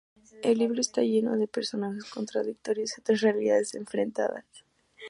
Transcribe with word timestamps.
El 0.41 0.57
libro 0.57 0.81
está 0.81 1.01
lleno 1.03 1.37
de 1.37 1.47
personajes 1.47 2.05
contradictorios 2.05 2.97
y 2.97 3.01
otras 3.01 3.21
realidades 3.21 3.75
enfrentadas. 3.75 4.45